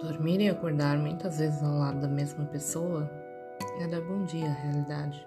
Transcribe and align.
Dormir 0.00 0.42
e 0.42 0.50
acordar 0.50 0.98
muitas 0.98 1.38
vezes 1.38 1.62
ao 1.62 1.78
lado 1.78 2.00
da 2.00 2.08
mesma 2.08 2.44
pessoa 2.44 3.10
é 3.80 3.88
dar 3.88 4.02
bom 4.02 4.24
dia 4.24 4.46
à 4.46 4.52
realidade. 4.52 5.26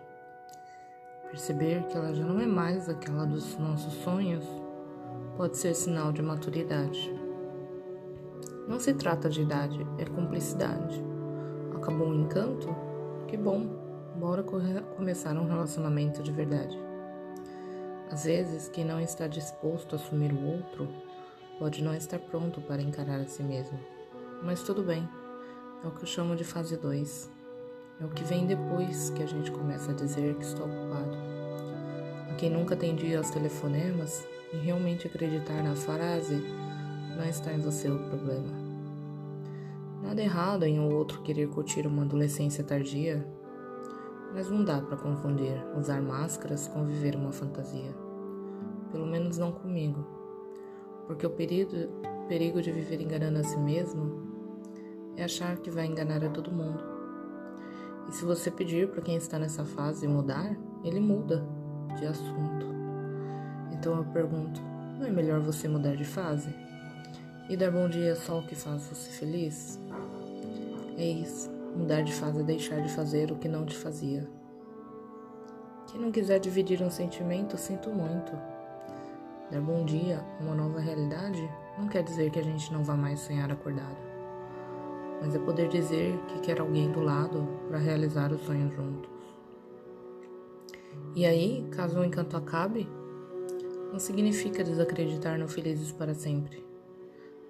Perceber 1.32 1.88
que 1.88 1.98
ela 1.98 2.14
já 2.14 2.24
não 2.24 2.40
é 2.40 2.46
mais 2.46 2.88
aquela 2.88 3.26
dos 3.26 3.58
nossos 3.58 3.92
sonhos 4.04 4.46
pode 5.36 5.58
ser 5.58 5.74
sinal 5.74 6.12
de 6.12 6.22
maturidade. 6.22 7.12
Não 8.68 8.80
se 8.80 8.94
trata 8.94 9.28
de 9.28 9.42
idade, 9.42 9.80
é 9.98 10.06
cumplicidade. 10.06 11.04
Acabou 11.76 12.10
o 12.10 12.16
encanto? 12.16 12.68
Que 13.28 13.38
bom, 13.38 13.66
bora 14.18 14.44
começar 14.44 15.36
um 15.36 15.48
relacionamento 15.48 16.22
de 16.22 16.32
verdade. 16.32 16.80
Às 18.12 18.26
vezes, 18.26 18.70
quem 18.70 18.86
não 18.86 19.02
está 19.02 19.26
disposto 19.26 19.96
a 19.96 19.96
assumir 19.96 20.32
o 20.32 20.46
outro 20.46 20.88
pode 21.58 21.84
não 21.84 21.96
estar 21.96 22.20
pronto 22.20 22.62
para 22.62 22.84
encarar 22.84 23.20
a 23.20 23.26
si 23.26 23.42
mesmo. 23.42 23.99
Mas 24.42 24.64
tudo 24.64 24.82
bem, 24.82 25.08
é 25.84 25.88
o 25.88 25.92
que 25.92 26.04
eu 26.04 26.08
chamo 26.08 26.34
de 26.34 26.46
fase 26.46 26.78
2. 26.78 27.30
É 28.00 28.06
o 28.06 28.10
que 28.10 28.24
vem 28.24 28.48
depois 28.48 29.10
que 29.10 29.22
a 29.22 29.26
gente 29.26 29.52
começa 29.52 29.92
a 29.92 29.94
dizer 29.94 30.36
que 30.36 30.46
está 30.46 30.64
ocupado. 30.64 31.18
A 32.32 32.36
quem 32.36 32.50
nunca 32.50 32.74
atendia 32.74 33.18
aos 33.18 33.30
telefonemas 33.30 34.26
e 34.54 34.58
realmente 34.58 35.08
acreditar 35.08 35.62
na 35.62 35.76
frase, 35.76 36.42
não 37.18 37.26
está 37.26 37.52
em 37.52 37.60
você 37.60 37.90
o 37.90 38.00
problema. 38.08 38.48
Nada 40.02 40.22
errado 40.22 40.64
em 40.64 40.80
o 40.80 40.90
outro 40.90 41.22
querer 41.22 41.50
curtir 41.50 41.86
uma 41.86 42.04
adolescência 42.04 42.64
tardia, 42.64 43.28
mas 44.34 44.50
não 44.50 44.64
dá 44.64 44.80
para 44.80 44.96
confundir 44.96 45.62
usar 45.78 46.02
máscaras 46.02 46.66
com 46.70 46.86
viver 46.86 47.16
uma 47.18 47.34
fantasia. 47.34 47.94
Pelo 48.90 49.06
menos 49.06 49.38
não 49.38 49.52
comigo, 49.52 50.08
porque 51.06 51.26
o 51.26 51.30
perigo, 51.30 51.72
perigo 52.30 52.62
de 52.62 52.72
viver 52.72 53.02
enganando 53.02 53.40
a 53.40 53.44
si 53.44 53.58
mesmo 53.58 54.29
é 55.20 55.26
achar 55.26 55.58
que 55.58 55.70
vai 55.70 55.86
enganar 55.86 56.24
a 56.24 56.30
todo 56.30 56.52
mundo. 56.52 56.82
E 58.08 58.12
se 58.14 58.24
você 58.24 58.50
pedir 58.50 58.90
para 58.90 59.02
quem 59.02 59.16
está 59.16 59.38
nessa 59.38 59.66
fase 59.66 60.08
mudar, 60.08 60.56
ele 60.84 61.00
muda 61.00 61.46
de 61.98 62.06
assunto. 62.06 62.66
Então 63.72 63.98
eu 63.98 64.06
pergunto: 64.06 64.62
não 64.98 65.06
é 65.06 65.12
melhor 65.12 65.42
você 65.42 65.68
mudar 65.68 65.96
de 65.96 66.06
fase? 66.06 66.54
E 67.50 67.58
dar 67.58 67.72
bom 67.72 67.90
dia 67.90 68.16
só 68.16 68.40
o 68.40 68.46
que 68.46 68.56
faz 68.56 68.84
você 68.88 69.10
feliz? 69.12 69.80
É 70.98 71.06
isso. 71.06 71.50
Mudar 71.76 72.02
de 72.02 72.14
fase 72.14 72.40
é 72.40 72.44
deixar 72.44 72.82
de 72.82 72.90
fazer 72.90 73.32
o 73.32 73.36
que 73.36 73.48
não 73.48 73.66
te 73.66 73.76
fazia. 73.76 74.28
Quem 75.88 76.00
não 76.00 76.12
quiser 76.12 76.40
dividir 76.40 76.82
um 76.82 76.90
sentimento, 76.90 77.58
sinto 77.58 77.90
muito. 77.90 78.32
Dar 79.52 79.62
bom 79.62 79.84
dia 79.84 80.24
a 80.40 80.44
uma 80.44 80.54
nova 80.54 80.80
realidade 80.80 81.50
não 81.78 81.88
quer 81.88 82.04
dizer 82.04 82.30
que 82.32 82.40
a 82.40 82.44
gente 82.44 82.72
não 82.72 82.84
vá 82.84 82.96
mais 82.96 83.20
sonhar 83.22 83.52
acordado 83.52 84.09
mas 85.22 85.36
é 85.36 85.40
poder 85.40 85.68
dizer 85.70 86.18
que 86.28 86.40
quer 86.40 86.60
alguém 86.60 86.92
do 86.92 87.02
lado 87.02 87.48
para 87.68 87.78
realizar 87.78 88.32
os 88.32 88.42
sonhos 88.42 88.74
juntos. 88.74 89.10
E 91.16 91.26
aí, 91.26 91.68
caso 91.72 92.00
o 92.00 92.06
encanto 92.06 92.38
acabe, 92.38 92.88
não 93.92 94.00
significa 94.00 94.64
desacreditar 94.64 95.40
no 95.40 95.48
felizes 95.48 95.92
para 95.92 96.14
sempre, 96.14 96.64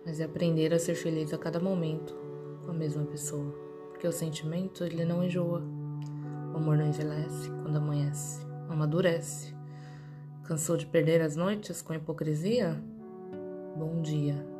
mas 0.06 0.20
é 0.20 0.24
aprender 0.24 0.74
a 0.74 0.80
ser 0.80 0.96
feliz 0.96 1.34
a 1.34 1.38
cada 1.38 1.60
momento 1.60 2.16
com 2.64 2.72
a 2.72 2.74
mesma 2.74 3.04
pessoa, 3.06 3.52
porque 3.90 4.08
o 4.08 4.12
sentimento 4.12 4.84
ele 4.84 5.04
não 5.04 5.24
enjoa. 5.24 5.62
O 6.54 6.58
amor 6.58 6.78
não 6.78 6.88
envelhece 6.88 7.50
quando 7.62 7.78
amanhece, 7.78 8.46
amadurece. 8.70 9.54
Cansou 10.46 10.78
de 10.78 10.86
perder 10.86 11.22
as 11.22 11.36
noites 11.36 11.82
com 11.82 11.94
hipocrisia? 11.94 12.82
Bom 13.78 14.02
dia. 14.02 14.59